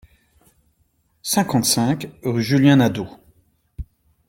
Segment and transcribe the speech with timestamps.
[1.21, 3.05] cinquante-cinq rue Julien Nadau